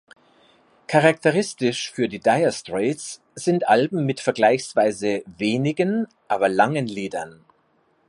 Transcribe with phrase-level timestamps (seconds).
[0.87, 7.45] Charakteristisch für die Dire Straits sind Alben mit vergleichsweise wenigen, aber langen Liedern.